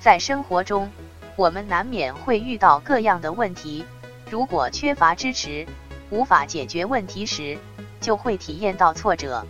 [0.00, 0.90] 在生活中，
[1.36, 3.84] 我们难免会遇到各样的问题，
[4.30, 5.66] 如果缺乏支持，
[6.08, 7.58] 无法解决问题时，
[8.00, 9.44] 就会体验到挫折。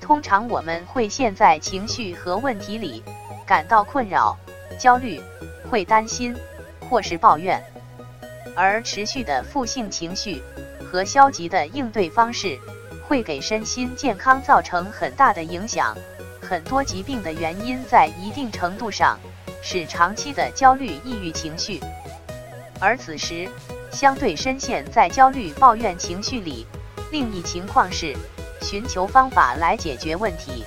[0.00, 3.02] 通常我们会陷在情绪和问题里，
[3.44, 4.38] 感到困扰、
[4.78, 5.20] 焦虑，
[5.68, 6.36] 会担心
[6.88, 7.60] 或是抱怨，
[8.54, 10.40] 而持续的负性情绪
[10.80, 12.56] 和消极的应对方式，
[13.08, 15.96] 会给身心健康造成很大的影响。
[16.40, 19.18] 很多疾病的原因在一定程度上
[19.62, 21.80] 是长期的焦虑、抑郁情绪，
[22.80, 23.48] 而此时
[23.90, 26.66] 相对深陷在焦虑、抱怨情绪里。
[27.10, 28.16] 另一情况是。
[28.62, 30.64] 寻求方法来解决问题。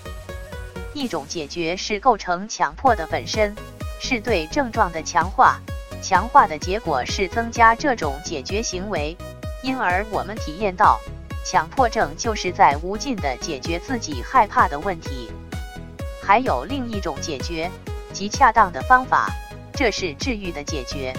[0.94, 3.54] 一种解决是构成强迫的本身，
[4.00, 5.60] 是对症状的强化，
[6.02, 9.18] 强化的结果是增加这种解决行为，
[9.62, 10.98] 因而我们体验到
[11.44, 15.30] 强迫症就是在无尽的解决自己害怕的问题。
[16.22, 17.70] 还有另一种解决，
[18.14, 19.30] 极恰当的方法，
[19.74, 21.14] 这是治愈的解决。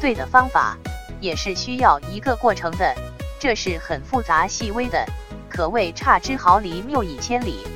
[0.00, 0.76] 对的方法
[1.20, 2.94] 也是需要一个过程的，
[3.38, 5.04] 这是很复杂细微的。
[5.48, 7.66] 可谓差之毫厘，谬以千里。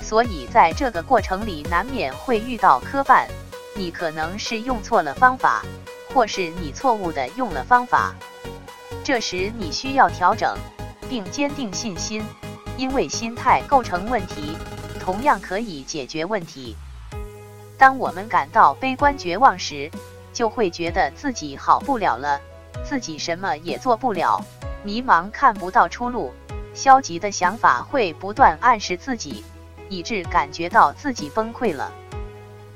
[0.00, 3.26] 所以在这个过程里，难免会遇到磕绊。
[3.76, 5.62] 你可能是用错了方法，
[6.12, 8.14] 或是你错误的用了方法。
[9.02, 10.56] 这时你需要调整，
[11.08, 12.24] 并坚定信心，
[12.76, 14.56] 因为心态构成问题，
[15.00, 16.76] 同样可以解决问题。
[17.84, 19.90] 当我们感到悲观绝望时，
[20.32, 22.40] 就会觉得自己好不了了，
[22.82, 24.42] 自己什么也做不了，
[24.82, 26.32] 迷茫看不到出路。
[26.72, 29.44] 消极的想法会不断暗示自己，
[29.90, 31.92] 以致感觉到自己崩溃了。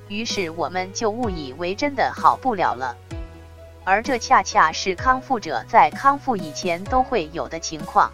[0.08, 2.94] 于是我们就误以为真的好不了了，
[3.84, 8.12] 而这恰恰是康复者在康复以前都会有的情况。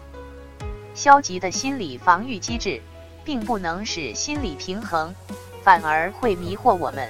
[0.93, 2.81] 消极的心理防御机制
[3.25, 5.13] 并不能使心理平衡，
[5.65, 7.09] 反而会迷惑我们。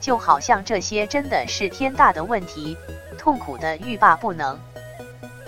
[0.00, 2.76] 就好像这些真的是天大的问题，
[3.16, 4.58] 痛苦的欲罢不能。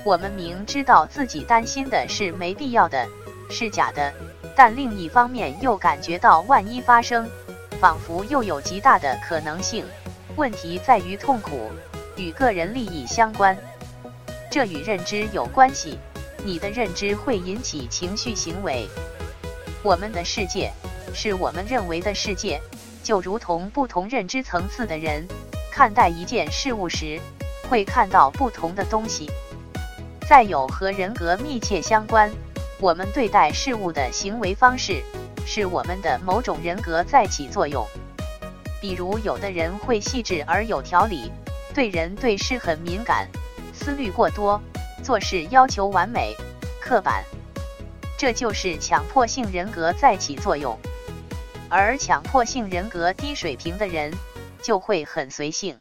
[0.05, 3.05] 我们明知道自己担心的是没必要的，
[3.51, 4.15] 是假的，
[4.55, 7.29] 但另一方面又感觉到万一发生，
[7.81, 9.85] 仿佛又有极大的可能性。
[10.37, 11.69] 问题在于痛苦
[12.17, 13.59] 与个人利益相关，
[14.49, 15.99] 这与认知有关系。
[16.45, 18.87] 你的认知会引起情绪行为。
[19.83, 20.71] 我们的世界
[21.15, 22.61] 是我们认为的世界，
[23.03, 25.27] 就如同不同认知层次的人
[25.71, 27.21] 看待一件事物时，
[27.69, 29.31] 会看到不同的东西。
[30.29, 32.31] 再有和人格密切相关，
[32.81, 35.03] 我们对待事物的行为方式，
[35.47, 37.87] 是我们的某种人格在起作用。
[38.81, 41.31] 比如，有的人会细致而有条理，
[41.75, 43.29] 对人对事很敏感，
[43.73, 44.61] 思虑过多，
[45.03, 46.35] 做事要求完美、
[46.81, 47.25] 刻板，
[48.19, 50.79] 这就是强迫性人格在起作用。
[51.69, 54.13] 而强迫性人格低水平的人，
[54.63, 55.81] 就会很随性，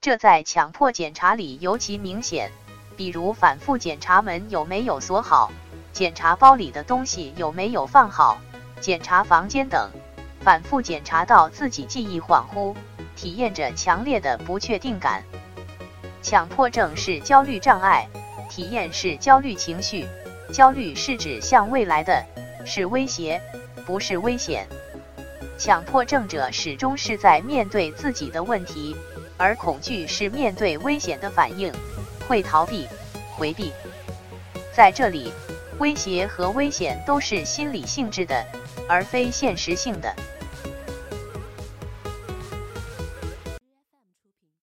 [0.00, 2.50] 这在强迫检查里尤其明显。
[2.96, 5.52] 比如反复检查门有没有锁好，
[5.92, 8.38] 检查包里的东西有没有放好，
[8.80, 9.90] 检查房间等，
[10.40, 12.74] 反复检查到自己记忆恍惚，
[13.14, 15.22] 体验着强烈的不确定感。
[16.22, 18.08] 强迫症是焦虑障碍，
[18.48, 20.06] 体验是焦虑情绪，
[20.52, 22.24] 焦虑是指向未来的，
[22.64, 23.42] 是威胁，
[23.86, 24.66] 不是危险。
[25.56, 28.94] 强迫症者始终是在面对自己的问题，
[29.38, 31.72] 而恐惧是面对危险的反应。
[32.28, 32.88] 会逃避、
[33.36, 33.72] 回避，
[34.74, 35.32] 在这里，
[35.78, 38.44] 威胁和危险都是心理性质的，
[38.88, 40.12] 而非现实性的。